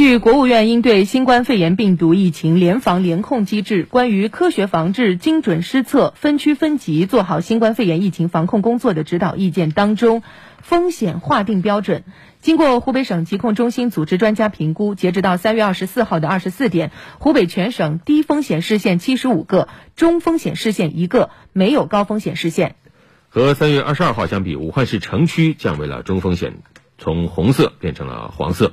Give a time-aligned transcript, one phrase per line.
[0.00, 10.22] 据国务院应对新冠肺炎病毒疫情联防联控机制关于科学防治、精准施策、分区分级做好新冠肺炎疫情防控工作的指导意见当中，
[10.62, 12.04] 风险划定标准
[12.40, 22.74] 经过湖北省疾控中心组织专家评估，截止到三月二十四号的二十四点，湖北全省低风险市县七十五个，中风险市县一个，没有高风险市县。
[23.28, 26.54] 和三月二十二号相比，武汉市城区降为了中风险，
[26.96, 28.72] 从红色变成了黄色。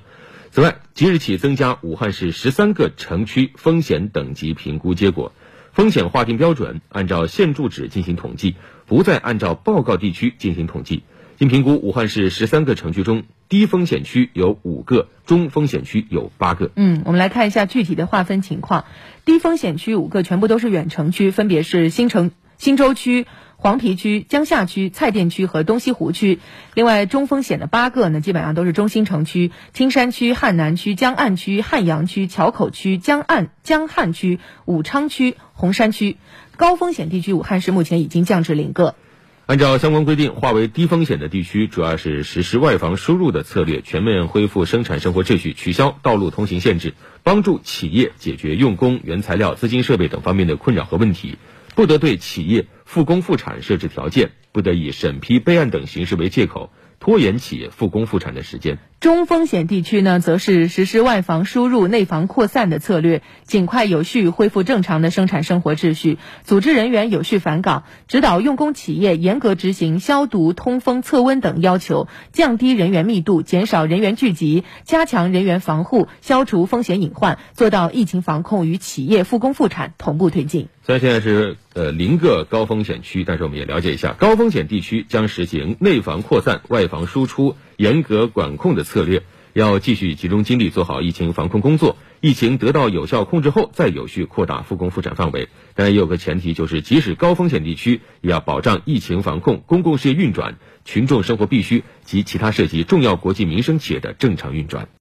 [0.51, 5.33] 此外，即日起增加武汉市十三个城区风险等级评估结果，
[5.71, 11.03] 风险划定标准按照现住址进行统计，不再按照报告地区进行统计。
[11.37, 16.71] 经评估，武汉市十三个城区中，低风险区有五个，中风险区有八个。
[16.75, 18.85] 嗯，我们来看一下具体的划分情况。
[19.23, 23.27] 低风险区五个全部都是远城区，分别是新城、新洲区。
[23.59, 26.37] 黄陂区、江夏区、蔡甸区和东西湖区，
[26.75, 36.17] 另外中风险的八个呢，基本上都是中心城区、青山区、汉南区、江岸区、汉阳区、硚口区、江岸江汉区、武昌区、洪山区。
[36.55, 38.95] 高风险地区，武汉市目前已经降至零个。
[39.47, 51.37] 按照相关规定，划为低风险的地区，主要是实施外防输入的策略，全面恢复生产生活秩序，取消道路通行限制，帮助企业解决用工、原材料、资金设备等方面的困扰和问题。
[51.77, 58.79] 不得对企业复工复产设置条件，不得以审批备案等形式为借口拖延企业复工复产的时间。
[58.99, 80.69] 中风险地区呢，则是实施外防输入、内防扩散的策略，尽快有序恢复正常的生产生活秩序，组织人员有序返岗，指导用工企业严格执行消毒、通风、测温等要求，降低人员密度，减少人员聚集，加强人员防护，消除风险隐患，做到疫情防控与企业复工复产同步推进。
[80.83, 87.55] 虽然现在是呃零个高风险区，但是我们也了解一下，高风险地区将实行内防扩散、外防输出。
[87.75, 89.21] 严格管控的策略，
[89.53, 91.95] 要继续集中精力做好疫情防控工作。
[92.19, 95.49] 疫情得到有效控制后，再有序扩大复工复产范围。
[95.75, 104.89] 但也有个前提，就是即使高风险地区，也要保障疫情防控、公共事业运转、群众生活必须及其他涉及重要国计民生企业的正常运转。